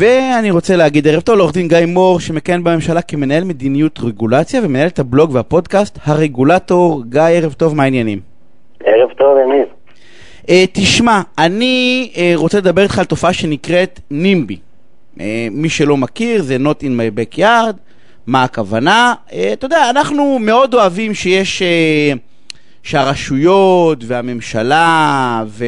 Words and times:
ואני 0.00 0.50
רוצה 0.50 0.76
להגיד 0.76 1.08
ערב 1.08 1.20
טוב 1.20 1.36
לעורך 1.36 1.52
דין 1.52 1.68
גיא 1.68 1.86
מור, 1.86 2.20
שמכהן 2.20 2.64
בממשלה 2.64 3.02
כמנהל 3.02 3.44
מדיניות 3.44 3.98
רגולציה 4.02 4.60
ומנהל 4.64 4.86
את 4.86 4.98
הבלוג 4.98 5.34
והפודקאסט 5.34 5.98
הרגולטור. 6.04 7.02
גיא, 7.08 7.22
ערב 7.22 7.52
טוב, 7.52 7.74
מה 7.74 7.82
העניינים? 7.82 8.20
ערב 8.84 9.10
טוב, 9.18 9.36
יניב. 9.44 9.66
Uh, 10.46 10.50
תשמע, 10.72 11.20
אני 11.38 12.10
uh, 12.14 12.18
רוצה 12.34 12.58
לדבר 12.58 12.82
איתך 12.82 12.98
על 12.98 13.04
תופעה 13.04 13.32
שנקראת 13.32 14.00
נימבי. 14.10 14.56
Uh, 15.16 15.20
מי 15.50 15.68
שלא 15.68 15.96
מכיר, 15.96 16.42
זה 16.42 16.56
Not 16.56 16.82
in 16.82 16.86
my 16.86 17.18
backyard. 17.18 17.76
מה 18.26 18.44
הכוונה? 18.44 19.14
Uh, 19.28 19.32
אתה 19.52 19.66
יודע, 19.66 19.90
אנחנו 19.90 20.38
מאוד 20.38 20.74
אוהבים 20.74 21.14
שיש... 21.14 21.62
Uh, 21.62 22.29
שהרשויות 22.82 23.98
והממשלה 24.06 25.42
ו... 25.46 25.64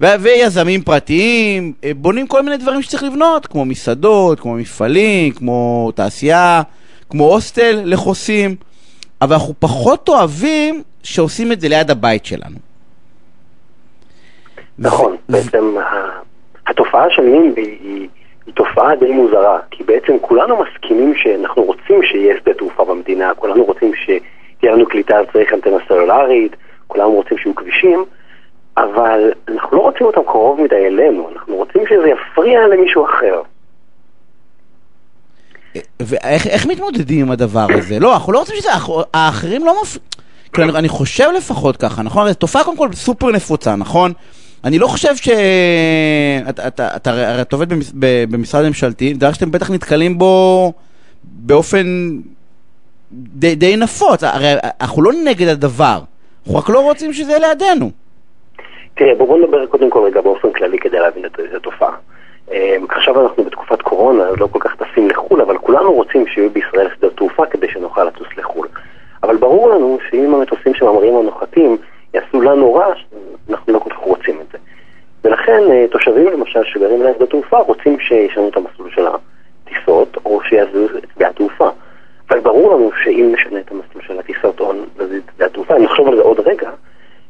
ו... 0.00 0.06
ויזמים 0.20 0.82
פרטיים 0.82 1.72
בונים 1.96 2.26
כל 2.26 2.42
מיני 2.42 2.56
דברים 2.56 2.82
שצריך 2.82 3.02
לבנות, 3.02 3.46
כמו 3.46 3.64
מסעדות, 3.64 4.40
כמו 4.40 4.54
מפעלים, 4.54 5.32
כמו 5.32 5.90
תעשייה, 5.94 6.62
כמו 7.10 7.24
הוסטל 7.24 7.80
לחוסים, 7.84 8.54
אבל 9.22 9.34
אנחנו 9.34 9.54
פחות 9.58 10.08
אוהבים 10.08 10.82
שעושים 11.02 11.52
את 11.52 11.60
זה 11.60 11.68
ליד 11.68 11.90
הבית 11.90 12.26
שלנו. 12.26 12.56
נכון, 14.78 15.16
בעצם 15.28 15.74
התופעה 16.66 17.04
של 17.10 17.22
נימבי 17.22 17.78
היא, 17.82 18.08
היא 18.46 18.54
תופעה 18.54 18.96
די 18.96 19.12
מוזרה, 19.12 19.58
כי 19.70 19.84
בעצם 19.84 20.12
כולנו 20.20 20.56
מסכימים 20.62 21.14
שאנחנו 21.16 21.62
רוצים 21.62 22.02
שיהיה 22.02 22.34
שדה 22.40 22.54
תעופה 22.54 22.84
במדינה, 22.84 23.34
כולנו 23.34 23.64
רוצים 23.64 23.92
שתהיה 23.94 24.20
על 25.14 25.24
צריך 25.32 25.52
אנטנה 25.52 25.76
סלולרית, 25.88 26.56
כולנו 26.86 27.10
רוצים 27.10 27.38
שיהיו 27.38 27.54
כבישים, 27.54 28.04
אבל 28.76 29.32
אנחנו 29.48 29.76
לא 29.76 29.82
רוצים 29.82 30.06
אותם 30.06 30.20
קרוב 30.26 30.60
מדי 30.60 30.86
אלינו, 30.86 31.28
אנחנו 31.32 31.54
רוצים 31.56 31.82
שזה 31.88 32.08
יפריע 32.08 32.66
למישהו 32.66 33.04
אחר. 33.04 33.42
ואיך 36.00 36.66
מתמודדים 36.66 37.26
עם 37.26 37.30
הדבר 37.30 37.66
הזה? 37.74 37.98
לא, 37.98 38.14
אנחנו 38.14 38.32
לא 38.32 38.38
רוצים 38.38 38.56
שזה, 38.56 38.68
האחרים 39.14 39.64
לא 39.64 39.74
מפ... 39.82 39.98
אני, 40.58 40.88
חושב 40.88 41.28
לפחות 41.36 41.76
ככה, 41.76 42.02
נכון? 42.02 42.28
זו 42.28 42.34
תופעה 42.34 42.64
קודם 42.64 42.76
כל 42.76 42.88
סופר 42.92 43.30
נפוצה, 43.30 43.76
נכון? 43.76 44.12
אני 44.64 44.78
לא 44.78 44.86
חושב 44.86 45.16
ש... 45.16 45.28
אתה, 46.48 47.10
הרי 47.10 47.42
אתה 47.42 47.56
עובד 47.56 47.68
במש... 47.68 47.92
במשרד 48.30 48.66
ממשלתי, 48.66 49.14
דבר 49.14 49.32
שאתם 49.32 49.50
בטח 49.50 49.70
נתקלים 49.70 50.18
בו 50.18 50.72
באופן 51.24 52.16
די, 53.12 53.54
די 53.54 53.76
נפוץ, 53.76 54.24
הרי 54.24 54.52
אנחנו 54.80 55.02
לא 55.02 55.10
נגד 55.24 55.48
הדבר, 55.48 55.98
אנחנו 56.46 56.58
רק 56.58 56.68
לא 56.68 56.80
רוצים 56.80 57.12
שזה 57.12 57.32
יהיה 57.32 57.48
לידינו. 57.48 57.90
תראה, 58.94 59.14
בואו 59.14 59.38
נדבר 59.38 59.66
קודם 59.66 59.90
כל 59.90 60.02
רגע 60.04 60.20
באופן 60.20 60.52
כללי 60.52 60.78
כדי 60.78 60.98
להבין 60.98 61.24
את 61.24 61.40
התופעה. 61.56 61.96
אמ, 62.52 62.86
עכשיו 62.88 63.22
אנחנו 63.22 63.44
בתקופת 63.44 63.82
קורונה, 63.82 64.24
לא 64.38 64.48
כל 64.50 64.58
כך 64.62 64.76
טסים 64.76 65.08
לחו"ל, 65.08 65.40
אבל 65.40 65.58
כולנו 65.58 65.92
רוצים 65.92 66.26
שיהיו 66.26 66.50
בישראל 66.50 66.88
שדות 66.96 67.16
תעופה 67.16 67.46
כדי 67.46 67.68
שנוכל 67.68 68.04
לטוס 68.04 68.28
לחו"ל. 68.36 68.68
אבל 69.22 69.36
ברור 69.36 69.68
לנו 69.68 69.98
שאם 70.10 70.34
המטוסים 70.34 70.74
שממריאים 70.74 71.14
או 71.14 71.22
נוחתים 71.22 71.76
יעשו 72.14 72.40
לנו 72.40 72.74
רעש, 72.74 73.04
אנחנו 73.50 73.72
לא 73.72 73.78
כל 73.78 73.90
כך 73.90 73.96
רוצים 73.96 74.40
את 74.40 74.46
זה. 74.52 74.58
ולכן 75.24 75.62
אה, 75.70 75.84
תושבים 75.90 76.26
למשל 76.26 76.64
שגרים 76.64 77.02
ליד 77.02 77.14
שדה 77.16 77.26
תעופה 77.26 77.58
רוצים 77.58 78.00
שישנו 78.00 78.48
את 78.48 78.56
המסלול 78.56 78.90
של 78.90 79.06
הטיסות, 79.06 80.16
או 80.24 80.40
שיעזבו 80.42 80.84
את 80.98 81.06
שדה 81.14 81.28
התעופה. 81.28 81.68
אבל 82.30 82.40
ברור 82.40 82.74
לנו 82.74 82.90
שאם 83.04 83.32
נשנה 83.32 83.60
את 83.60 83.70
המסלול 83.70 84.04
של 84.06 84.18
הטיסות 84.18 84.60
או 84.60 84.72
נזיז 84.72 85.22
את 85.24 85.30
שדה 85.36 85.46
התעופה, 85.46 85.76
אם 85.76 85.82
נחשוב 85.82 86.08
על 86.08 86.16
זה 86.16 86.22
עוד 86.22 86.40
רגע, 86.40 86.70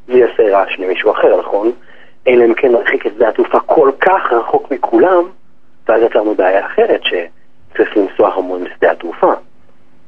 זה 0.06 0.18
יעשה 0.18 0.42
רעש 0.42 0.78
למישהו 0.78 1.10
אחר, 1.10 1.40
נכון? 1.40 1.72
אלא 2.28 2.44
אם 2.44 2.54
כן 2.54 2.72
נרחיק 2.72 3.06
את 3.06 3.12
שדה 3.14 3.28
התעופה 3.28 3.60
כל 3.60 3.90
כך 4.00 4.32
רחוק 4.32 4.70
מכולם, 4.70 5.22
ואז 5.88 6.02
יצרנו 6.02 6.34
בעיה 6.46 6.66
אחרת 6.66 7.00
שצריך 7.02 7.96
לנסוע 7.96 8.34
המון 8.34 8.64
לשדה 8.64 8.90
התעופה. 8.90 9.32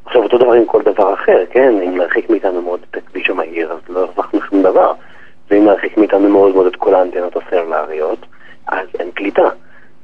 עכשיו 0.05 0.23
אותו 0.23 0.39
דבר 0.39 0.53
עם 0.53 0.65
כל 0.65 0.83
דבר 0.83 1.15
אחר, 1.15 1.45
כן? 1.51 1.75
אם 1.83 1.97
נרחיק 1.97 2.31
מאיתנו 2.31 2.63
מאוד 2.63 2.81
את 2.91 2.97
הכביש 2.97 3.31
המהיר, 3.31 3.73
אז 3.73 3.79
לא 3.89 4.01
הרווחנו 4.01 4.41
שום 4.41 4.63
דבר. 4.63 4.93
ואם 5.51 5.65
נרחיק 5.65 5.97
מאיתנו 5.97 6.29
מאוד 6.29 6.55
מאוד 6.55 6.67
את 6.67 6.77
כל 6.77 6.95
האנטנות 6.95 7.37
הסלולריות, 7.37 8.19
אז 8.67 8.87
אין 8.99 9.11
קליטה. 9.11 9.49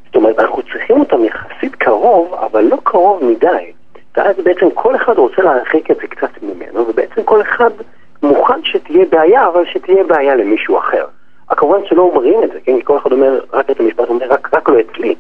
זאת 0.06 0.16
אומרת, 0.16 0.38
אנחנו 0.38 0.62
צריכים 0.62 1.00
אותם 1.00 1.24
יחסית 1.24 1.74
קרוב, 1.74 2.34
אבל 2.34 2.64
לא 2.64 2.76
קרוב 2.82 3.24
מדי. 3.24 3.72
ואז 4.16 4.36
בעצם 4.44 4.70
כל 4.74 4.96
אחד 4.96 5.18
רוצה 5.18 5.42
להרחיק 5.42 5.90
את 5.90 5.96
זה 5.96 6.06
קצת 6.06 6.42
ממנו, 6.42 6.88
ובעצם 6.88 7.22
כל 7.22 7.40
אחד 7.40 7.70
מוכן 8.22 8.64
שתהיה 8.64 9.04
בעיה, 9.10 9.46
אבל 9.46 9.64
שתהיה 9.72 10.04
בעיה 10.04 10.36
למישהו 10.36 10.78
אחר. 10.78 11.04
כמובן 11.48 11.78
שלא 11.86 12.02
אומרים 12.02 12.42
את 12.44 12.52
זה, 12.52 12.60
כן? 12.64 12.80
כל 12.84 12.98
אחד 12.98 13.12
אומר, 13.12 13.40
רק 13.52 13.70
את 13.70 13.80
המשפט 13.80 14.08
אומר, 14.08 14.26
רק, 14.28 14.54
רק 14.54 14.68
לא 14.68 14.80
אצלי. 14.80 15.14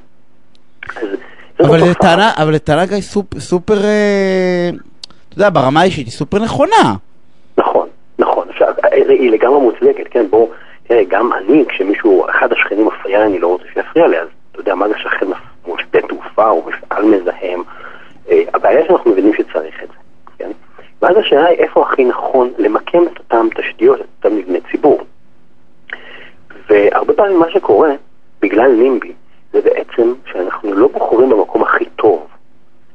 אבל 1.60 1.78
לטענה, 1.90 2.32
אבל 2.36 2.54
לטענה 2.54 2.86
גיא 2.86 3.00
סופ, 3.00 3.38
סופר, 3.38 3.84
אה, 3.84 4.70
אתה 5.28 5.38
יודע, 5.38 5.50
ברמה 5.50 5.80
האישית 5.80 6.06
היא 6.06 6.12
סופר 6.12 6.38
נכונה. 6.38 6.94
נכון, 7.58 7.88
נכון, 8.18 8.48
עכשיו, 8.48 8.74
היא 8.92 9.30
לגמרי 9.30 9.60
מוצדקת, 9.60 10.08
כן, 10.10 10.26
בואו, 10.30 10.50
תראה, 10.86 11.04
גם 11.08 11.30
אני, 11.32 11.64
כשמישהו, 11.68 12.26
אחד 12.30 12.52
השכנים 12.52 12.86
מפריע 12.86 13.18
לי, 13.18 13.24
אני 13.26 13.38
לא 13.38 13.46
רוצה 13.46 13.64
שיפריע 13.74 14.06
לי, 14.06 14.18
אז 14.18 14.28
אתה 14.52 14.60
יודע, 14.60 14.74
מה 14.74 14.88
זה 14.88 14.94
שכן 14.98 15.26
מול 15.66 15.78
שדה 15.82 16.00
תעופה 16.08 16.50
או 16.50 16.64
מפעל 16.66 17.04
מזהם, 17.04 17.62
אה, 18.30 18.42
הבעיה 18.54 18.86
שאנחנו 18.86 19.10
מבינים 19.10 19.34
שצריך 19.34 19.82
את 19.82 19.88
זה, 19.88 19.94
כן? 20.38 20.50
ואז 21.02 21.16
השאלה 21.16 21.46
היא 21.46 21.58
איפה 21.58 21.82
הכי 21.82 22.04
נכון 22.04 22.50
למקם 22.58 23.02
את 23.12 23.18
אותן 23.18 23.46
תשתיות, 23.56 24.00
את 24.00 24.06
אותם 24.24 24.36
מבני 24.36 24.58
ציבור. 24.70 25.00
והרבה 26.70 27.12
פעמים 27.12 27.38
מה 27.38 27.50
שקורה, 27.50 27.90
בגלל 28.42 28.72
נימבי, 28.72 29.12
זה 29.54 29.60
בעצם 29.60 30.14
שאנחנו 30.32 30.72
לא 30.72 30.88
בוחרים 30.88 31.30
במקום 31.30 31.62
הכי 31.62 31.84
טוב, 31.84 32.26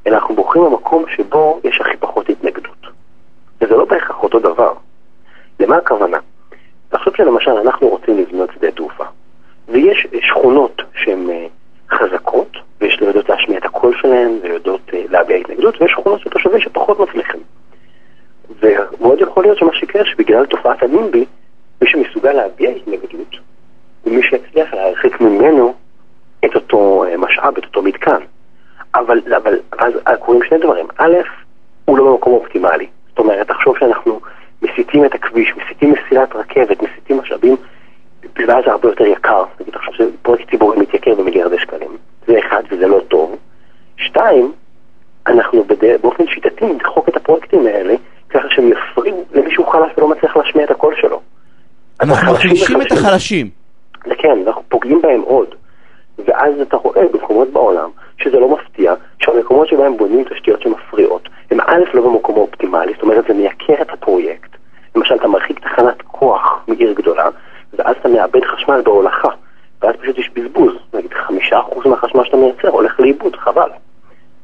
אלא 0.08 0.16
אנחנו 0.16 0.36
בוחרים 0.36 0.66
במקום 0.66 1.06
שבו 1.16 1.60
יש 1.64 1.82
הכי 1.82 1.98
פחות 1.98 2.30
התנגדות. 2.30 2.88
וזה 3.62 3.76
לא 3.78 3.86
בהכרח 3.86 4.24
אותו 4.24 4.40
דבר. 4.40 4.74
למה 5.60 5.78
הכוונה? 5.78 6.18
תחשוב 6.90 7.16
שלמשל 7.18 7.52
אנחנו 7.52 7.88
רוצים 7.88 8.18
לבנות 8.18 8.50
שדה 8.56 8.72
תעופה, 8.72 9.04
ויש 9.68 10.08
שכונות 10.22 10.82
שהן 10.94 11.30
אה, 11.30 11.48
חזקות, 11.92 12.58
ויש 12.82 13.02
יודעות 13.02 13.30
להשמיע 13.30 13.58
את 13.58 13.66
הקול 13.66 13.94
שלהן, 14.02 14.32
ויודעות 14.42 14.82
אה, 14.94 15.04
להביע 15.10 15.38
התנגדות, 15.38 15.82
ויש 15.82 15.92
שכונות 15.92 16.20
של 16.20 16.30
תושבים 16.30 16.60
שפחות 16.60 17.00
מצליחים. 17.00 17.42
ומאוד 18.60 19.20
יכול 19.22 19.44
להיות 19.44 19.58
שמה 19.58 19.74
שיקרה 19.74 20.06
שבגלל 20.06 20.46
תופעת 20.46 20.84
הנימבי, 20.84 21.26
מי 21.82 21.90
שמסוגל 21.90 22.32
להביע 22.34 22.70
התנגדות, 22.70 23.36
הוא 24.04 24.14
מי 24.14 24.22
שיצליח 24.24 24.74
להרחיק 24.74 25.22
ממנו 25.22 25.74
את 26.46 26.56
אותו 26.56 27.06
אה, 27.08 27.18
משאב, 27.18 27.58
את 27.58 27.66
אותו 27.66 27.82
מתקן. 27.82 28.20
אבל, 28.96 29.22
אבל 29.36 29.60
אז 30.06 30.18
קורים 30.20 30.42
שני 30.50 30.58
דברים. 30.58 30.86
א', 30.98 31.14
הוא 31.86 31.98
לא 31.98 32.12
במקום 32.12 32.34
אופטימלי. 32.34 32.88
זאת 33.10 33.20
אומרת, 33.20 33.48
תחשוב 33.48 33.78
שאנחנו 33.80 34.20
מסיטים 34.62 35.06
את 35.06 35.16
הכביש, 35.16 35.54
מסיטים 35.58 35.94
מסילת 35.94 36.36
רכבת, 36.36 36.82
מסיטים 36.82 37.18
משאבים, 37.18 37.56
ואז 38.48 38.64
זה 38.66 38.72
הרבה 38.72 38.90
יותר 38.90 39.06
יקר. 39.06 39.44
נגיד, 39.60 39.74
תחשוב 39.74 39.94
שפרויקט 39.96 40.50
ציבורי 40.50 40.78
מתייקר 40.78 41.16
במיליארדי 41.16 41.60
שקלים. 41.60 41.98
זה 42.28 42.40
אחד, 42.40 42.64
וזה 42.72 42.88
לא 42.88 43.00
טוב. 43.08 43.36
שתיים, 43.98 44.52
אנחנו 45.28 45.64
בדי, 45.64 45.98
באופן 46.02 46.28
שיטתי 46.28 46.66
נדחוק 46.66 47.10
את 47.10 47.16
הפרויקטים 47.16 47.66
האלה, 47.68 47.94
ככה 48.30 48.48
שהם 48.50 48.72
יפריעו 48.72 49.26
למישהו 49.34 49.66
חלש 49.66 49.92
ולא 49.98 50.08
מצליח 50.08 50.38
להשמיע 50.38 50.66
את 50.66 50.72
הקול 50.72 50.96
שלו. 51.02 51.22
אנחנו 52.02 52.34
מחלישים 52.34 52.82
את 52.82 52.92
החלשים. 52.92 53.50
כן, 54.18 54.38
אנחנו 54.48 54.64
פוגעים 54.70 55.02
בהם 55.02 55.22
עוד. 55.22 55.56
ואז 56.26 56.62
אתה 56.62 56.78
רואה 56.78 57.02
במקומות 57.14 57.50
בעולם 57.50 57.90
שזה 58.18 58.40
לא 58.40 58.50
מפתיע 58.50 58.94
שהמקומות 59.20 59.68
שבהם 59.68 59.98
בונים 59.98 60.24
תשתיות 60.24 60.62
שמפריעות 60.62 61.30
הם 61.52 61.60
א' 61.62 61.84
לא 61.94 62.02
במקום 62.02 62.36
האופטימלי, 62.36 62.94
זאת 62.94 63.04
אומרת 63.04 63.26
זה 63.28 63.34
מייקר 63.34 63.82
את 63.82 63.90
הפרויקט. 63.90 64.50
למשל 64.96 65.16
אתה 65.16 65.28
מרחיק 65.28 65.60
תחנת 65.60 66.02
כוח 66.02 66.64
מעיר 66.68 66.94
גדולה 66.94 67.30
ואז 67.74 67.96
אתה 68.00 68.10
מאבד 68.10 68.44
חשמל 68.44 68.82
בהולכה 68.82 69.30
ואז 69.82 69.96
פשוט 69.96 70.18
יש 70.18 70.30
בזבוז, 70.34 70.74
נגיד 70.94 71.14
חמישה 71.14 71.60
אחוז 71.60 71.86
מהחשמל 71.86 72.24
שאתה 72.24 72.38
מייצר 72.38 72.70
הולך 72.70 73.00
לאיבוד, 73.00 73.36
חבל. 73.36 73.70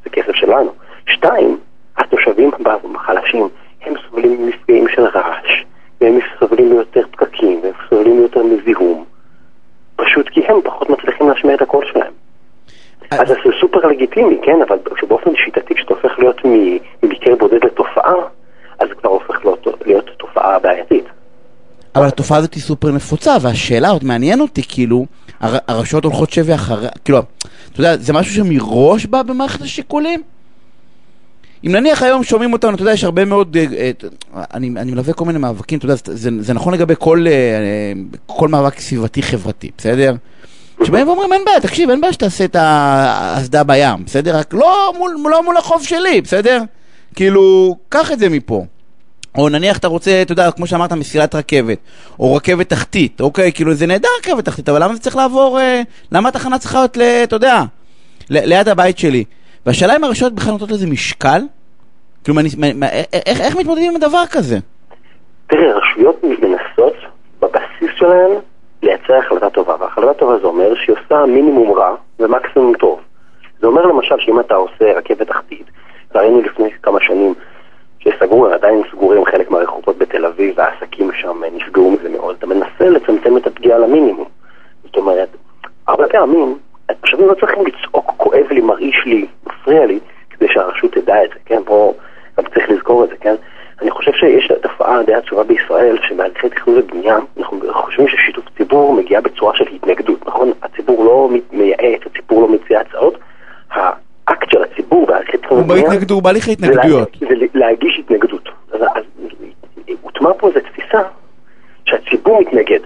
זה 0.03 0.09
כסף 0.09 0.35
שלנו. 0.35 0.71
שתיים, 1.07 1.57
התושבים 1.97 2.51
החלשים 2.95 3.49
הם 3.81 3.93
סובלים 4.07 4.47
מפגעים 4.47 4.87
של 4.87 5.01
רעש 5.01 5.63
והם 6.01 6.19
סובלים 6.39 6.69
מיותר 6.69 7.01
פקקים 7.11 7.59
והם 7.63 7.73
סובלים 7.89 8.17
מיותר 8.17 8.43
מזיהום 8.43 9.05
פשוט 10.15 10.29
כי 10.29 10.41
הם 10.47 10.55
פחות 10.63 10.89
מצליחים 10.89 11.29
להשמיע 11.29 11.55
את 11.55 11.61
הקול 11.61 11.85
שלהם. 11.93 12.13
אה. 13.13 13.21
אז 13.21 13.27
זה 13.27 13.33
סופר 13.61 13.87
לגיטימי, 13.87 14.37
כן, 14.43 14.61
אבל 14.67 14.77
שבאופן 14.99 15.31
שיטתי 15.35 15.75
כשאתה 15.75 15.93
הופך 15.93 16.19
להיות 16.19 16.41
ממקרה 17.03 17.35
בודד 17.35 17.65
לתופעה, 17.65 18.13
אז 18.79 18.87
זה 18.89 18.95
כבר 18.95 19.09
הופך 19.09 19.45
להיות, 19.45 19.67
להיות 19.85 20.09
תופעה 20.17 20.59
בעייתית. 20.59 21.05
אבל 21.95 22.05
התופעה 22.05 22.37
הזאת 22.37 22.53
היא 22.53 22.63
סופר 22.63 22.91
נפוצה, 22.91 23.31
והשאלה 23.41 23.89
עוד 23.89 24.03
מעניין 24.03 24.41
אותי, 24.41 24.61
כאילו, 24.69 25.05
הר, 25.39 25.57
הרשויות 25.67 26.03
הולכות 26.03 26.29
שבי 26.29 26.55
אחרי, 26.55 26.87
כאילו, 27.05 27.19
אתה 27.71 27.79
יודע, 27.79 27.97
זה 27.97 28.13
משהו 28.13 28.33
שמראש 28.33 29.05
בא 29.05 29.21
במערכת 29.23 29.61
השיקולים? 29.61 30.21
אם 31.65 31.71
נניח 31.71 32.03
היום 32.03 32.23
שומעים 32.23 32.53
אותנו, 32.53 32.75
אתה 32.75 32.81
יודע, 32.81 32.93
יש 32.93 33.03
הרבה 33.03 33.25
מאוד, 33.25 33.57
אה, 33.57 33.65
אה, 34.35 34.43
אני, 34.53 34.69
אני 34.77 34.91
מלווה 34.91 35.13
כל 35.13 35.25
מיני 35.25 35.39
מאבקים, 35.39 35.77
אתה 35.77 35.85
יודע, 35.85 35.95
זה, 36.05 36.29
זה 36.39 36.53
נכון 36.53 36.73
לגבי 36.73 36.93
כל, 36.99 37.25
אה, 37.27 37.93
כל 38.25 38.47
מאבק 38.47 38.79
סביבתי 38.79 39.23
חברתי, 39.23 39.71
בסדר? 39.77 40.15
שבאים 40.83 41.07
ואומרים, 41.07 41.33
אין 41.33 41.41
בעיה, 41.45 41.59
תקשיב, 41.59 41.89
אין 41.89 42.01
בעיה 42.01 42.13
שתעשה 42.13 42.45
את 42.45 42.55
האסדה 42.59 43.63
בים, 43.63 44.05
בסדר? 44.05 44.37
רק 44.37 44.53
לא 44.53 44.93
מול, 44.97 45.17
לא 45.31 45.43
מול 45.43 45.57
החוף 45.57 45.83
שלי, 45.83 46.21
בסדר? 46.21 46.61
כאילו, 47.15 47.75
קח 47.89 48.11
את 48.11 48.19
זה 48.19 48.29
מפה. 48.29 48.65
או 49.37 49.49
נניח 49.49 49.77
אתה 49.77 49.87
רוצה, 49.87 50.21
אתה 50.21 50.31
יודע, 50.31 50.51
כמו 50.51 50.67
שאמרת, 50.67 50.93
מסילת 50.93 51.35
רכבת, 51.35 51.77
או 52.19 52.35
רכבת 52.35 52.69
תחתית, 52.69 53.21
אוקיי? 53.21 53.51
כאילו 53.51 53.73
זה 53.73 53.87
נהדר 53.87 54.07
רכבת 54.19 54.45
תחתית, 54.45 54.69
אבל 54.69 54.83
למה 54.83 54.93
זה 54.95 54.99
צריך 54.99 55.15
לעבור, 55.15 55.59
אה, 55.59 55.81
למה 56.11 56.29
התחנה 56.29 56.59
צריכה 56.59 56.79
להיות, 56.79 56.97
אתה 57.27 57.35
יודע, 57.35 57.63
ליד 58.29 58.69
הבית 58.69 58.97
שלי? 58.97 59.23
והשאלה 59.65 59.95
אם 59.95 60.03
הרשויות 60.03 60.33
בכלל 60.33 60.51
נותנות 60.51 60.71
לזה 60.71 60.87
משקל? 60.87 61.41
מה, 62.27 62.87
איך, 63.25 63.41
איך 63.41 63.55
מתמודדים 63.55 63.91
עם 63.91 63.99
דבר 63.99 64.23
כזה? 64.31 64.57
תראה, 65.47 65.77
רשויות 65.77 66.23
מנסות 66.23 66.93
בבסיס 67.39 67.89
שלהן 67.97 68.31
לייצר 68.83 69.13
החלטה 69.13 69.49
טובה, 69.49 69.75
והחלטה 69.79 70.13
טובה 70.13 70.39
זה 70.39 70.47
אומר 70.47 70.75
שהיא 70.75 70.95
עושה 70.95 71.25
מינימום 71.25 71.71
רע 71.71 71.95
ומקסימום 72.19 72.73
טוב. 72.79 72.99
זה 73.59 73.67
אומר 73.67 73.85
למשל 73.85 74.15
שאם 74.19 74.39
אתה 74.39 74.55
עושה 74.55 74.97
רכבת 74.97 75.27
תחתית, 75.27 75.65
ראינו 76.15 76.41
לפני 76.41 76.69
כמה 76.83 76.99
שנים 77.01 77.33
שסגרו, 77.99 78.47
עדיין 78.47 78.81
סגורים 78.91 79.25
חלק 79.25 79.51
מהרחובות 79.51 79.97
בתל 79.97 80.25
אביב 80.25 80.53
והעסקים 80.57 81.11
שם 81.13 81.41
נפגעו 81.53 81.91
מזה 81.91 82.09
מאוד, 82.09 82.35
אתה 82.39 82.47
מנסה 82.47 82.89
לצמצם 82.89 83.37
את 83.37 83.47
הפגיעה 83.47 83.79
למינימום. 83.79 84.27
זאת 84.83 84.95
אומרת, 84.95 85.29
הרבה 85.87 86.07
פעמים 86.07 86.57
התושבים 86.89 87.27
לא 87.27 87.33
צריכים 87.33 87.63
לצעוק, 87.65 88.13
כואב 88.17 88.45
לי, 88.51 88.61
מרעיש 88.61 89.03
לי, 89.05 89.25
מפריע 89.45 89.85
לי, 89.85 89.99
כדי 90.29 90.47
שהרשות 90.53 90.91
תדע 90.91 91.23
את 91.23 91.29
זה, 91.29 91.39
כן? 91.45 91.61
פה 91.65 91.93
גם 92.37 92.43
צריך 92.53 92.69
לזכור 92.69 93.03
את 93.03 93.09
זה, 93.09 93.15
כן? 93.15 93.35
אני 93.81 93.91
חושב 93.91 94.11
שיש 94.11 94.51
די 95.05 95.13
עצובה 95.13 95.43
בישראל, 95.43 95.97
שבהליכי 96.07 96.49
תכנון 96.49 96.77
ובנייה, 96.77 97.17
אנחנו 97.37 97.59
חושבים 97.73 98.07
ששיתוף 98.07 98.45
ציבור 98.57 98.93
מגיע 98.93 99.21
בצורה 99.21 99.55
של 99.55 99.65
התנגדות, 99.75 100.27
נכון? 100.27 100.51
הציבור 100.61 101.05
לא 101.05 101.29
מייעץ, 101.51 102.01
הציבור 102.05 102.41
לא 102.41 102.47
מציע 102.47 102.79
הצעות. 102.79 103.17
האקט 103.71 104.51
של 104.51 104.63
הציבור 104.63 105.05
בהליכי 105.05 105.37
תכנון 105.37 105.59
ובנייה... 105.59 105.89
הוא 106.09 106.23
בהליך 106.23 106.47
ההתנגדויות. 106.47 107.17
זה 107.19 107.35
להגיש 107.53 107.99
התנגדות. 107.99 108.49
אז, 108.73 108.81
אז 108.81 109.03
הוטמע 110.01 110.29
פה 110.37 110.47
איזו 110.47 110.59
תפיסה 110.59 111.01
שהציבור 111.85 112.41
מתנגד. 112.41 112.79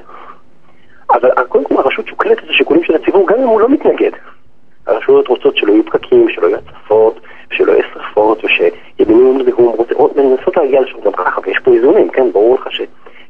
אבל 1.09 1.29
קודם 1.49 1.63
כל 1.63 1.77
הרשות 1.77 2.07
שוקלת 2.07 2.39
את 2.39 2.49
השיקולים 2.49 2.83
של 2.83 2.95
הציבור 2.95 3.27
גם 3.27 3.35
אם 3.35 3.47
הוא 3.47 3.61
לא 3.61 3.69
מתנגד. 3.69 4.11
הרשויות 4.87 5.27
רוצות 5.27 5.57
שלא 5.57 5.71
יהיו 5.71 5.85
פקקים, 5.85 6.29
שלא 6.29 6.47
יהיו 6.47 6.57
הצפות, 6.57 7.19
שלא 7.51 7.71
יהיו 7.71 7.83
שרפות, 7.93 8.43
ושיהיה 9.09 9.17
מינימום 9.17 9.43
זיהום, 9.45 10.09
מנסות 10.15 10.57
להגיע 10.57 10.81
לשם 10.81 11.01
גם 11.05 11.11
ככה, 11.11 11.41
ויש 11.45 11.57
פה 11.63 11.73
איזונים, 11.73 12.09
כן? 12.09 12.31
ברור 12.31 12.55
לך 12.55 12.71
שזה 12.71 12.85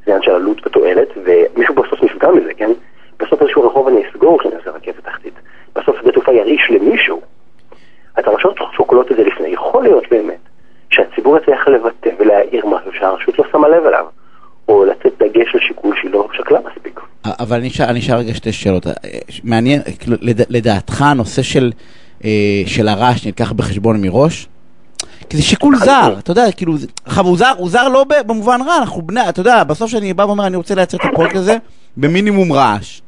עניין 0.07 0.21
של 0.21 0.31
עלות 0.31 0.67
ותועלת, 0.67 1.07
ומישהו 1.23 1.75
בסוף 1.75 2.03
נפגע 2.03 2.31
מזה, 2.31 2.53
כן? 2.53 2.71
בסוף 3.19 3.41
איזשהו 3.41 3.67
רחוב 3.67 3.87
אני 3.87 4.03
אסגור 4.09 4.39
כשאני 4.39 4.55
עושה 4.55 4.69
רכבת 4.71 5.03
תחתית. 5.03 5.33
בסוף 5.75 5.95
שדה 6.01 6.11
תעופה 6.11 6.31
ירעיש 6.31 6.71
למישהו. 6.71 7.21
אז 8.15 8.23
הרשויות 8.27 8.57
שוקלות 8.77 9.11
את 9.11 9.17
זה 9.17 9.23
לפני. 9.23 9.47
יכול 9.47 9.83
להיות 9.83 10.03
באמת 10.11 10.39
שהציבור 10.89 11.37
יצליח 11.37 11.67
לבטא 11.67 12.09
ולהעיר 12.19 12.65
משהו 12.65 12.91
שהרשות 12.99 13.39
לא 13.39 13.45
שמה 13.51 13.67
לב 13.67 13.85
אליו, 13.85 14.05
או 14.67 14.85
לתת 14.85 15.11
דגש 15.23 15.55
לשיקול 15.55 15.95
שהיא 16.01 16.11
לא 16.11 16.27
שקלה 16.33 16.59
מספיק. 16.59 16.99
אבל 17.25 17.57
אני 17.57 17.99
אשאל 17.99 18.15
רגע 18.15 18.33
שתי 18.33 18.51
שאלות. 18.51 18.83
מעניין, 19.43 19.81
כאילו, 19.99 20.17
לדעתך 20.49 21.01
הנושא 21.01 21.41
אה, 22.25 22.29
של 22.65 22.87
הרעש 22.87 23.25
נלקח 23.25 23.51
בחשבון 23.51 24.01
מראש? 24.01 24.47
כי 25.29 25.37
זה 25.37 25.43
שיקול 25.43 25.77
זר, 25.77 26.15
אתה 26.19 26.31
יודע, 26.31 26.51
כאילו, 26.51 26.73
עכשיו 27.05 27.25
הוא 27.25 27.37
זר, 27.37 27.53
הוא 27.57 27.69
זר 27.69 27.89
לא 27.89 28.05
במובן 28.27 28.61
רע, 28.61 28.77
אנחנו 28.77 29.01
בני, 29.01 29.29
אתה 29.29 29.39
יודע, 29.39 29.63
בסוף 29.63 29.91
שאני 29.91 30.13
בא 30.13 30.23
ואומר, 30.23 30.47
אני 30.47 30.57
רוצה 30.57 30.75
לייצר 30.75 30.97
את 30.97 31.01
הפרויקט 31.11 31.35
הזה 31.35 31.57
במינימום 31.97 32.53
רעש. 32.53 33.01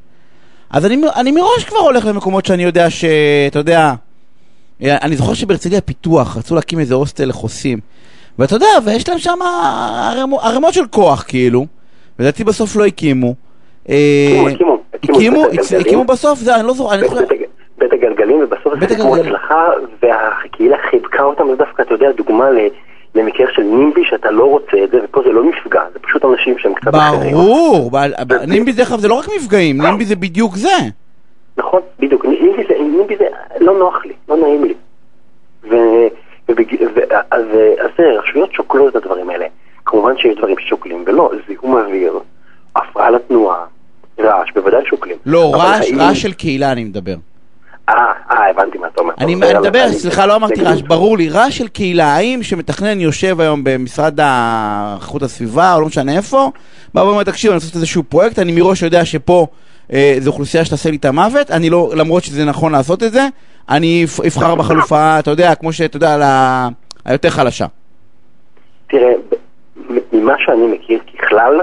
אז 0.69 0.85
אני, 0.85 1.01
אני 1.15 1.31
מראש 1.31 1.63
כבר 1.63 1.77
הולך 1.77 2.05
למקומות 2.05 2.45
שאני 2.45 2.63
יודע 2.63 2.89
שאתה 2.89 3.59
יודע, 3.59 3.93
אני 4.81 5.15
זוכר 5.15 5.33
שבהרצליה 5.33 5.81
פיתוח, 5.81 6.37
רצו 6.37 6.55
להקים 6.55 6.79
איזה 6.79 6.93
הוסטל 6.95 7.25
לחוסים. 7.25 7.79
ואתה 8.39 8.55
יודע, 8.55 8.67
ויש 8.85 9.09
להם 9.09 9.19
שם 9.19 9.39
ערימות 10.41 10.73
של 10.73 10.87
כוח, 10.89 11.25
כאילו, 11.27 11.65
ולדעתי 12.19 12.43
בסוף 12.43 12.75
לא 12.75 12.85
הקימו. 12.85 13.35
הקימו, 13.85 14.47
הקימו. 15.03 15.45
הקימו 15.79 16.05
בסוף? 16.05 16.39
זה, 16.39 16.55
אני 16.55 16.67
לא 16.67 16.73
זוכר, 16.73 16.93
אני 16.93 17.07
חושב... 17.09 17.21
ובסוף 18.43 18.73
זה 18.79 18.95
כמו 18.95 19.15
הצלחה, 19.15 19.69
והקהילה 20.01 20.77
חיבקה 20.89 21.23
אותם, 21.23 21.43
זה 21.49 21.55
דווקא, 21.55 21.81
אתה 21.81 21.93
יודע, 21.93 22.11
דוגמה 22.11 22.45
למקרה 23.15 23.47
של 23.53 23.63
נימבי, 23.63 24.01
שאתה 24.05 24.31
לא 24.31 24.43
רוצה 24.43 24.77
את 24.83 24.91
זה, 24.91 24.97
ופה 25.03 25.21
זה 25.25 25.29
לא 25.31 25.43
מפגע, 25.43 25.81
זה 25.93 25.99
פשוט 25.99 26.25
אנשים 26.25 26.57
שהם 26.57 26.73
קצת 26.73 26.95
אחרים. 26.95 27.33
ברור, 27.33 27.91
נימבי 28.47 28.71
דרך 28.71 28.91
אגב 28.91 28.99
זה 28.99 29.07
לא 29.07 29.13
רק 29.13 29.25
מפגעים, 29.37 29.81
נימבי 29.81 30.05
זה 30.05 30.15
בדיוק 30.15 30.55
זה. 30.55 30.77
נכון, 31.57 31.81
בדיוק, 31.99 32.25
נימבי 32.79 33.15
זה 33.17 33.25
לא 33.59 33.77
נוח 33.79 34.05
לי, 34.05 34.13
לא 34.29 34.37
נעים 34.37 34.63
לי. 34.63 34.73
אז 37.31 37.45
רשויות 37.99 38.53
שוקלות 38.53 38.95
את 38.95 38.95
הדברים 38.95 39.29
האלה. 39.29 39.45
כמובן 39.85 40.17
שיש 40.17 40.37
דברים 40.37 40.55
ששוקלים, 40.59 41.03
ולא, 41.07 41.31
זיהום 41.47 41.77
אוויר, 41.77 42.19
הפרעה 42.75 43.09
לתנועה, 43.09 43.65
רעש, 44.19 44.51
בוודאי 44.55 44.85
שוקלים. 44.85 45.17
לא, 45.25 45.51
רעש, 45.55 45.91
רעש 45.97 46.21
של 46.21 46.33
קהילה 46.33 46.71
אני 46.71 46.83
מדבר. 46.83 47.15
אה, 47.89 47.95
אה, 48.31 48.49
הבנתי 48.49 48.77
מה 48.77 48.87
אתה 48.87 49.01
אומר. 49.01 49.13
אני 49.19 49.35
מדבר, 49.35 49.89
סליחה, 49.91 50.25
לא 50.25 50.35
אמרתי 50.35 50.61
רעש, 50.63 50.81
ברור 50.81 51.17
לי, 51.17 51.29
רעש 51.29 51.57
של 51.57 51.67
קהילה, 51.67 52.05
האם 52.05 52.43
שמתכנן 52.43 52.99
יושב 52.99 53.41
היום 53.41 53.63
במשרד 53.63 54.19
איכות 54.95 55.23
הסביבה, 55.23 55.73
או 55.75 55.81
לא 55.81 55.87
משנה 55.87 56.17
איפה, 56.17 56.51
בא 56.93 56.99
ואומר, 56.99 57.23
תקשיב, 57.23 57.51
אני 57.51 57.55
רוצה 57.55 57.65
לעשות 57.65 57.75
איזשהו 57.75 58.03
פרויקט, 58.03 58.39
אני 58.39 58.51
מראש 58.51 58.81
יודע 58.81 59.05
שפה 59.05 59.47
אה, 59.93 60.15
זו 60.19 60.31
אוכלוסייה 60.31 60.65
שתעשה 60.65 60.89
לי 60.89 60.97
את 60.97 61.05
המוות, 61.05 61.51
אני 61.51 61.69
לא, 61.69 61.91
למרות 61.95 62.23
שזה 62.23 62.45
נכון 62.45 62.71
לעשות 62.71 63.03
את 63.03 63.11
זה, 63.11 63.27
אני 63.69 64.05
אבחר 64.27 64.55
בחלופה, 64.55 65.19
אתה 65.19 65.31
יודע, 65.31 65.55
כמו 65.55 65.73
שאתה 65.73 65.97
יודע, 65.97 66.17
היותר 67.05 67.29
חלשה. 67.29 67.65
תראה, 68.87 69.13
ממה 70.13 70.35
שאני 70.39 70.67
מכיר 70.67 70.99
ככלל, 71.17 71.61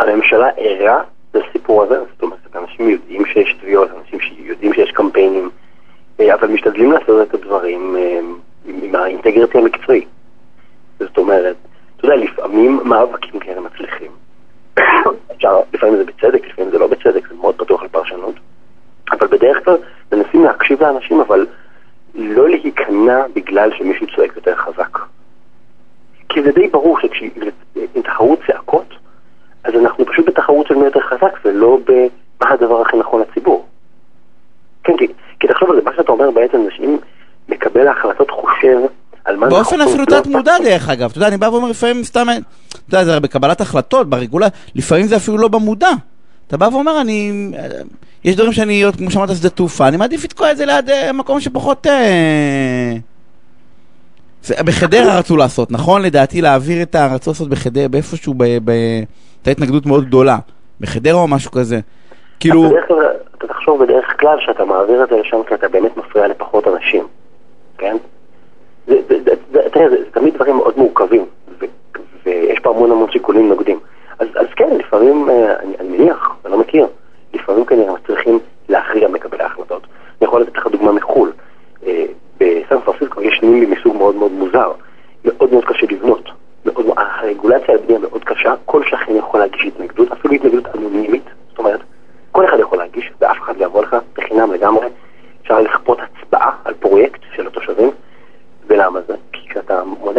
הממשלה 0.00 0.48
ערה 0.56 1.02
לסיפור 1.34 1.82
הזה, 1.82 1.94
זאת 1.98 2.22
אומרת, 2.22 2.38
אנשים 2.56 2.90
יודעים 2.90 3.26
שיש 3.26 3.56
תביעות, 3.60 3.88
אנשים 4.00 4.18
יודעים 4.38 4.72
שיש 4.74 4.90
קמפיינים, 4.90 5.50
אה, 6.20 6.34
אבל 6.34 6.48
משתדלים 6.78 6.92
לעשות 6.92 7.28
את 7.28 7.34
הדברים 7.34 7.96
אה, 7.96 8.20
עם 8.64 8.94
האינטגריטי 8.94 9.58
המקצועי. 9.58 10.04
זאת 10.98 11.18
אומרת, 11.18 11.56
אתה 11.96 12.06
יודע, 12.06 12.16
לפעמים 12.16 12.80
מאבקים 12.84 13.40
כאלה 13.40 13.60
מצליחים. 13.60 14.10
אפשר, 15.32 15.60
לפעמים 15.72 15.96
זה 15.96 16.04
בצדק, 16.04 16.46
לפעמים 16.46 16.70
זה 16.70 16.78
לא 16.78 16.86
בצדק, 16.86 17.28
זה 17.28 17.34
מאוד 17.34 17.54
פתוח 17.54 17.82
לפרשנות. 17.82 18.34
אבל 19.12 19.26
בדרך 19.26 19.64
כלל 19.64 19.76
מנסים 20.12 20.44
להקשיב 20.44 20.82
לאנשים, 20.82 21.20
אבל 21.20 21.46
לא 22.14 22.48
להיכנע 22.48 23.22
בגלל 23.34 23.70
שמישהו 23.78 24.06
צועק 24.16 24.36
יותר 24.36 24.54
חזק. 24.54 24.98
כי 26.28 26.42
זה 26.42 26.52
די 26.52 26.68
ברור 26.68 26.98
שכשאם 27.00 27.28
תחרות 28.02 28.38
צעקות, 28.46 28.94
אז 29.64 29.74
אנחנו 29.74 30.06
פשוט 30.06 30.26
בתחרות 30.26 30.66
של 30.66 30.74
מי 30.74 30.84
יותר 30.84 31.00
חזק, 31.00 31.38
ולא 31.44 31.78
במה 31.84 32.50
הדבר 32.50 32.80
הכי 32.80 32.96
נכון 32.96 33.20
לציבור. 33.20 33.66
כן, 34.84 34.96
כי, 34.96 35.06
כי 35.40 35.48
תחשוב 35.48 35.70
על 35.70 35.76
זה, 35.76 35.82
מה 35.82 35.90
שאתה 35.96 36.12
אומר 36.12 36.30
בעצם 36.30 36.64
זה 36.64 36.70
שאם 36.70 36.96
מקבל 37.48 37.88
ההחלטות 37.88 38.30
חושב 38.30 38.78
על 39.24 39.36
מה 39.36 39.46
נכון... 39.46 39.47
באופן 39.58 39.80
אפילו 39.80 40.04
תת 40.04 40.26
מודע 40.26 40.58
דרך 40.64 40.88
אגב, 40.88 41.10
אתה 41.10 41.18
יודע, 41.18 41.28
אני 41.28 41.36
בא 41.36 41.46
ואומר 41.46 41.70
לפעמים 41.70 42.04
סתם, 42.04 42.26
אתה 42.28 42.78
יודע, 42.88 43.04
זה 43.04 43.10
הרי 43.10 43.20
בקבלת 43.20 43.60
החלטות, 43.60 44.10
ברגולה, 44.10 44.46
לפעמים 44.74 45.06
זה 45.06 45.16
אפילו 45.16 45.38
לא 45.38 45.48
במודע. 45.48 45.90
אתה 46.46 46.56
בא 46.56 46.68
ואומר, 46.72 47.00
אני... 47.00 47.50
יש 48.24 48.36
דברים 48.36 48.52
שאני, 48.52 48.84
כמו 48.98 49.10
שאמרת, 49.10 49.36
שדה 49.36 49.50
תעופה, 49.50 49.88
אני 49.88 49.96
מעדיף 49.96 50.24
לתקוע 50.24 50.50
את 50.50 50.56
זה 50.56 50.66
ליד 50.66 50.90
אה, 50.90 51.12
מקום 51.12 51.40
שפחות... 51.40 51.86
אה... 51.86 52.94
בחדרה 54.64 55.18
רצו 55.18 55.36
לעשות, 55.36 55.72
נכון? 55.72 56.02
לדעתי 56.02 56.40
להעביר 56.40 56.82
את 56.82 56.94
ה... 56.94 57.14
רצו 57.14 57.30
לעשות 57.30 57.48
בחדרה, 57.48 57.88
באיפשהו. 57.88 58.34
ב... 58.36 58.42
הייתה 58.42 59.50
התנגדות 59.50 59.86
מאוד 59.86 60.04
גדולה. 60.04 60.38
בחדרה 60.80 61.20
או 61.20 61.28
משהו 61.28 61.50
כזה. 61.50 61.80
כאילו... 62.40 62.70
אתה 63.36 63.46
תחשוב 63.46 63.84
בדרך 63.84 64.06
כלל 64.20 64.36
שאתה 64.40 64.64
מעביר 64.64 65.04
את 65.04 65.08
זה 65.08 65.16
לשם 65.16 65.36
כי 65.48 65.54
אתה 65.54 65.68
באמת 65.68 65.96
מפריע 65.96 66.28
לפחות 66.28 66.68
אנשים, 66.68 67.06
כן? 67.78 67.96
תראה, 69.72 69.90
זה 69.90 69.96
תמיד 70.10 70.34
דברים 70.34 70.56
מאוד 70.56 70.78
מורכבים, 70.78 71.24
ויש 72.26 72.58
פה 72.58 72.70
המון 72.70 72.90
המון 72.90 73.10
שיקולים 73.10 73.48
נוגדים. 73.48 73.78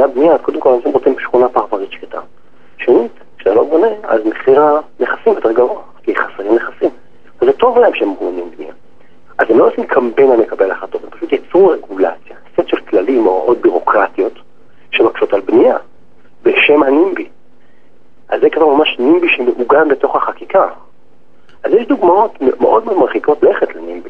הבנייה, 0.10 0.34
אז 0.34 0.40
קודם 0.42 0.60
כל 0.60 0.74
אנשים 0.74 0.92
רוצים 0.92 1.20
שכונה 1.20 1.50
פרפרית 1.50 1.92
שקטה. 1.92 2.20
שנית, 2.78 3.12
כשאתה 3.38 3.54
לא 3.54 3.64
בונה, 3.64 3.88
אז 4.04 4.22
מחיר 4.26 4.62
הנכסים 4.62 5.34
יותר 5.34 5.52
גבוה, 5.52 5.82
כי 6.04 6.16
חסרים 6.16 6.56
נכסים. 6.56 6.90
וזה 7.42 7.54
טוב 7.54 7.78
להם 7.78 7.94
שהם 7.94 8.16
בונים 8.20 8.52
בנייה. 8.58 8.74
אז 9.38 9.46
הם 9.50 9.60
לא 9.60 9.68
עושים 9.68 9.86
קמפיין 9.88 10.32
למקבל 10.32 10.72
החלטות, 10.72 11.04
הם 11.04 11.10
פשוט 11.10 11.32
יצרו 11.34 11.68
רגולציה, 11.68 12.36
סט 12.54 12.68
של 12.68 12.78
כללים 12.78 13.28
או 13.28 13.32
עוד 13.32 13.62
בירוקרטיות 13.62 14.34
שמקשות 14.92 15.34
על 15.34 15.42
בנייה, 15.42 15.78
בשם 16.44 16.84
הנימבי. 16.84 17.28
אז 18.30 18.42
זה 18.42 18.50
כבר 18.50 18.68
ממש 18.68 18.96
נימבי 19.00 19.28
שמעוגן 19.30 19.88
בתוך 19.90 20.16
החקיקה. 20.16 20.68
אז 21.64 21.74
יש 21.74 21.88
דוגמאות 21.88 22.42
מאוד 22.42 22.86
מאוד 22.86 22.98
מרחיקות 22.98 23.44
לכת 23.44 23.76
לנימבי. 23.76 24.10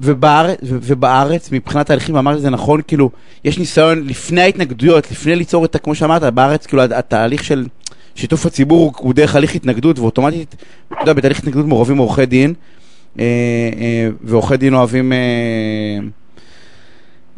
ובארץ, 0.00 1.52
מבחינת 1.52 1.90
ההליכים, 1.90 2.16
אמרת 2.16 2.40
זה 2.40 2.50
נכון, 2.50 2.80
כאילו, 2.86 3.10
יש 3.44 3.58
ניסיון 3.58 4.06
לפני 4.06 4.40
ההתנגדויות, 4.40 5.10
לפני 5.10 5.36
ליצור 5.36 5.64
את, 5.64 5.76
כמו 5.82 5.94
שאמרת, 5.94 6.22
בארץ, 6.22 6.66
כאילו, 6.66 6.82
התהליך 6.82 7.44
של 7.44 7.66
שיתוף 8.14 8.46
הציבור 8.46 8.92
הוא 8.98 9.14
דרך 9.14 9.36
הליך 9.36 9.54
התנגדות, 9.54 9.98
ואוטומטית, 9.98 10.54
אתה 10.88 10.96
יודע, 11.02 11.12
בתהליך 11.12 11.38
התנגדות 11.38 11.66
מעורבים 11.66 11.98
עורכי 11.98 12.26
דין, 12.26 12.54
אה, 13.18 13.24
אה, 13.80 14.08
ועורכי 14.22 14.56
דין 14.56 14.74
אוהבים 14.74 15.12
אה, 15.12 15.98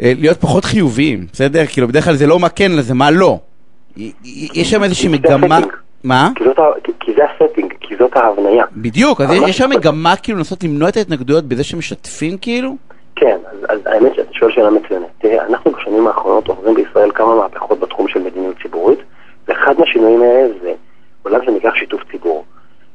להיות 0.00 0.40
פחות 0.40 0.64
חיוביים, 0.64 1.26
בסדר? 1.32 1.66
כאילו, 1.66 1.88
בדרך 1.88 2.04
כלל 2.04 2.16
זה 2.16 2.26
לא 2.26 2.38
מה 2.38 2.48
כן, 2.48 2.82
זה 2.82 2.94
מה 2.94 3.10
לא. 3.10 3.38
יש 4.54 4.70
שם 4.70 4.84
איזושהי 4.84 5.08
מגמה... 5.08 5.60
מה? 6.04 6.30
כי 7.00 7.12
זה 7.16 7.22
הסטינג, 7.24 7.74
כי 7.80 7.96
זאת 7.96 8.16
ההבניה. 8.16 8.64
בדיוק, 8.72 9.20
אז 9.20 9.30
יש 9.48 9.56
שם 9.56 9.70
מגמה 9.70 10.16
כאילו 10.16 10.38
לנסות 10.38 10.64
למנוע 10.64 10.88
את 10.88 10.96
ההתנגדויות 10.96 11.44
בזה 11.44 11.64
שמשתפים 11.64 12.38
כאילו? 12.38 12.76
כן, 13.16 13.38
אז 13.68 13.78
האמת 13.86 14.14
שאתה 14.14 14.34
שואל 14.34 14.50
שאלה 14.50 14.70
מצוינת. 14.70 15.06
תראה, 15.18 15.46
אנחנו 15.46 15.70
בשנים 15.70 16.06
האחרונות 16.06 16.48
עוברים 16.48 16.74
בישראל 16.74 17.10
כמה 17.14 17.34
מהפכות 17.34 17.80
בתחום 17.80 18.08
של 18.08 18.22
מדיניות 18.22 18.56
ציבורית, 18.62 18.98
ואחד 19.48 19.74
מהשינויים 19.78 20.22
האלה 20.22 20.54
זה 20.62 20.72
עולם 21.22 21.40
שנקרא 21.44 21.70
שיתוף 21.74 22.00
ציבור. 22.12 22.44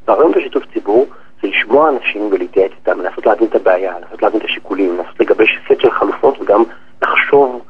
והרעיון 0.08 0.32
בשיתוף 0.32 0.64
ציבור 0.74 1.06
זה 1.42 1.48
לשמוע 1.48 1.90
אנשים 1.90 2.30
ולהתייעץ 2.32 2.72
איתם, 2.80 3.02
לנסות 3.02 3.26
להבין 3.26 3.48
את 3.48 3.56
הבעיה, 3.56 3.94
לנסות 4.00 4.24
להבין 4.24 4.40
את 4.40 4.46
השיקולים, 4.46 4.98
לנסות 4.98 5.20
לגבש 5.20 5.50
סט 5.66 5.82
של 5.82 5.92
חלופות 5.92 6.42
וגם 6.42 6.64
לחשוב 7.02 7.62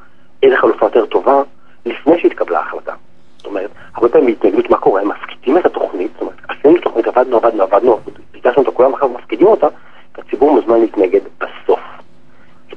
איזה 0.42 0.56
חלופה 0.56 0.86
יותר 0.86 1.06
טובה 1.06 1.42
לפני 1.86 2.20
שהתקבלה 2.20 2.58
ההחלטה. 2.58 2.92
זאת 3.36 3.46
אומרת, 3.46 3.70
הרבה 3.94 4.08
פעמים 4.08 4.26
בהתנגדות 4.26 4.70
מה 4.70 4.76
קורה? 4.76 5.00
הם 5.00 5.08
מפקידים 5.08 5.58
את 5.58 5.66
התוכנית, 5.66 6.10
זאת 6.12 6.20
אומרת, 6.20 6.36
עשינו 6.48 6.78
תוכנית, 6.78 6.94
עבדנו, 7.14 7.36
עבדנו, 7.36 7.62
עבדנו, 7.62 7.98
פיתחנו 8.32 8.62
אותה 8.62 8.70
כולם 8.70 8.94
אחר 8.94 9.06
מפקידים 9.06 9.46
אותה, 9.46 9.66
והציבור 10.16 10.50
מוזמן 10.52 10.80
להתנגד 10.80 11.20
בסוף. 11.38 11.80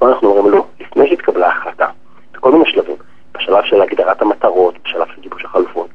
מה 0.01 0.07
אנחנו 0.07 0.29
אומרים? 0.29 0.53
לא, 0.53 0.65
לפני 0.79 1.07
שהתקבלה 1.09 1.47
ההחלטה, 1.47 1.87
בכל 2.33 2.51
מיני 2.51 2.65
שלבים, 2.65 2.95
בשלב 3.33 3.63
של 3.63 3.81
הגדרת 3.81 4.21
המטרות, 4.21 4.75
בשלב 4.85 5.07
של 5.15 5.21
גיבוש 5.21 5.45
החלופות, 5.45 5.89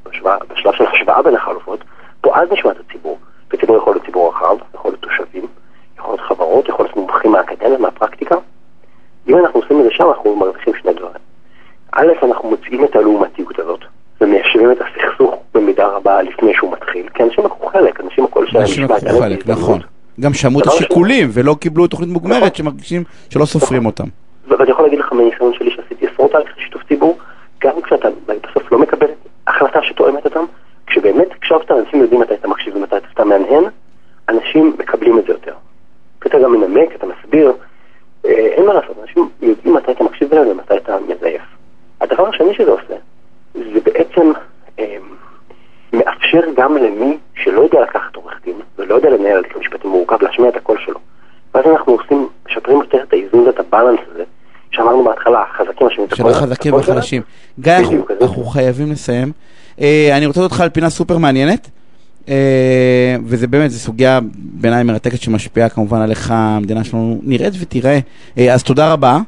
בשלב 0.49 0.73
של 0.73 0.85
השוואה 0.85 1.21
בין 1.21 1.35
החלופות, 1.35 1.79
פה 2.21 2.35
אז 2.35 2.51
נשמע 2.51 2.71
את 2.71 2.77
הציבור. 2.79 3.17
וציבור 3.53 3.77
יכול 3.77 3.93
להיות 3.93 4.05
ציבור 4.05 4.29
רחב, 4.29 4.57
יכול 4.73 4.91
להיות 4.91 5.01
תושבים, 5.01 5.47
יכול 5.97 6.11
להיות 6.11 6.21
חברות, 6.21 6.69
יכול 6.69 6.85
להיות 6.85 6.97
מומחים 6.97 7.31
מהאקדמיה, 7.31 7.77
מהפרקטיקה. 7.77 8.35
אם 9.27 9.37
אנחנו 9.37 9.59
עושים 9.59 9.79
את 9.79 9.83
זה 9.83 9.91
שם, 9.91 10.07
אנחנו 10.07 10.35
מרוויחים 10.35 10.73
שני 10.81 10.93
דברים. 10.93 11.21
א', 11.91 12.07
אנחנו 12.23 12.49
מוצאים 12.49 12.83
את 12.83 12.95
הלעומתיות 12.95 13.59
הזאת, 13.59 13.79
ומיישבים 14.21 14.71
את 14.71 14.77
הסכסוך 14.81 15.35
במידה 15.53 15.87
רבה 15.87 16.21
לפני 16.21 16.53
שהוא 16.53 16.71
מתחיל, 16.71 17.09
כי 17.09 17.23
אנשים 17.23 17.45
לקחו 17.45 17.67
חלק, 17.67 17.99
לקחו 18.55 19.19
חלק, 19.19 19.47
נכון. 19.47 19.79
גם 20.19 20.33
שמעו 20.33 20.61
את 20.61 20.67
השיקולים 20.67 21.29
ולא 21.33 21.55
קיבלו 21.59 21.87
תוכנית 21.87 22.09
מוגמרת 22.09 22.43
נכון. 22.43 22.55
שמרגישים 22.55 23.03
שלא 23.29 23.45
סופרים 23.45 23.85
אותם. 23.85 24.07
ואני 24.47 24.71
יכול 24.71 24.85
להגיד 24.85 24.99
לך 24.99 25.11
מניסיון 25.11 25.53
שלי 25.53 25.71
שעשיתי 25.71 26.07
עשרות 26.13 26.31
תהליכי 26.31 26.61
שיתוף 26.61 26.81
ציבור, 26.87 27.17
גם 27.63 27.81
כשאתה 27.81 28.07
בסוף 28.27 28.71
לא 28.71 28.79
מקבל 28.79 29.07
החלטה 29.47 29.79
שתואמת 29.83 30.25
אותם, 30.25 30.45
כשבאמת 30.87 31.27
הקשבת, 31.31 31.71
אנשים 31.71 32.01
יודעים 32.01 32.21
מתי 32.21 32.33
אתה 32.33 32.47
מקשיב 32.47 32.75
ומתי 32.75 32.95
אתה 33.13 33.23
מהנהן, 33.25 33.63
אנשים 34.29 34.75
מקבלים 34.79 35.19
את 35.19 35.25
זה 35.25 35.31
יותר. 35.33 35.53
אתה 36.27 36.37
גם 36.43 36.51
מנמק, 36.51 36.95
אתה 36.95 37.05
מסביר, 37.05 37.53
אה, 38.25 38.31
אין 38.31 38.65
מה 38.65 38.73
לעשות, 38.73 38.97
אנשים 39.01 39.29
יודעים 39.41 39.73
מתי 39.75 39.91
אתה 39.91 40.03
מקשיב 40.03 40.33
להם 40.33 40.47
ומתי 40.47 40.77
אתה 40.77 40.97
מזייף. 41.07 41.41
הדבר 42.01 42.27
השני 42.27 42.53
שזה 42.53 42.71
עושה, 42.71 42.95
זה 43.53 43.79
בעצם 43.83 44.31
אה, 44.79 44.97
מאפשר 46.33 46.47
גם 46.57 46.77
למי 46.77 47.17
שלא 47.43 47.61
יודע 47.61 47.81
לקחת 47.81 48.15
עורך 48.15 48.33
דין 48.45 48.55
ולא 48.77 48.95
יודע 48.95 49.09
לנהל 49.09 49.37
הליך 49.37 49.57
משפטי 49.59 49.87
מורכב 49.87 50.17
להשמיע 50.21 50.49
את 50.49 50.55
הקול 50.55 50.77
שלו. 50.85 50.99
ואז 51.55 51.65
אנחנו 51.71 51.93
עושים, 51.93 52.27
משפרים 52.49 52.77
יותר 52.77 52.97
את 53.07 53.13
האיזון 53.13 53.39
ואת 53.39 53.59
הבלנס 53.59 53.99
הזה, 54.13 54.23
שאמרנו 54.71 55.03
בהתחלה, 55.03 55.43
החזקים 55.49 55.87
משמיעים 55.87 56.07
את 56.07 56.13
הקול. 56.13 56.31
של 56.31 56.37
החזקים 56.37 56.73
והחלשים. 56.73 57.21
גיא, 57.59 57.73
אנחנו 58.21 58.45
חייבים 58.45 58.91
לסיים. 58.91 59.31
אה, 59.81 60.17
אני 60.17 60.25
רוצה 60.25 60.39
לדעת 60.39 60.51
אותך 60.51 60.61
על 60.61 60.69
פינה 60.69 60.89
סופר 60.89 61.17
מעניינת. 61.17 61.69
אה, 62.29 63.15
וזה 63.25 63.47
באמת, 63.47 63.71
זו 63.71 63.79
סוגיה 63.79 64.19
בעיניי 64.35 64.83
מרתקת 64.83 65.21
שמשפיעה 65.21 65.69
כמובן 65.69 66.01
על 66.01 66.09
איך 66.09 66.31
המדינה 66.31 66.83
שלנו 66.83 67.19
נראית 67.23 67.53
ותראה. 67.61 67.99
אה, 68.37 68.53
אז 68.53 68.63
תודה 68.63 68.93
רבה. 68.93 69.19